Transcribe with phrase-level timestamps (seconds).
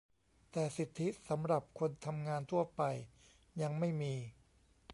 [0.51, 2.81] แต่สิทธิสำหรับคนทำงานทั่วไป
[3.61, 4.13] ยังไม่มี